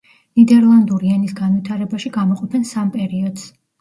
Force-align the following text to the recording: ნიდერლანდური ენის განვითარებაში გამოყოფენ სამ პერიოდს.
ნიდერლანდური 0.39 1.11
ენის 1.17 1.35
განვითარებაში 1.41 2.13
გამოყოფენ 2.19 2.67
სამ 2.71 2.89
პერიოდს. 2.97 3.45